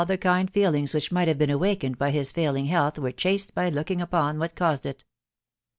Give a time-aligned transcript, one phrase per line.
[0.01, 4.39] thsJuad feelingsiwhfch might have been awakened by his failings health were ehasosV h$ looking upon
[4.39, 4.95] what.canssd.ilu.